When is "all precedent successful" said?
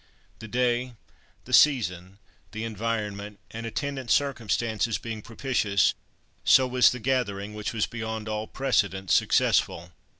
8.27-9.91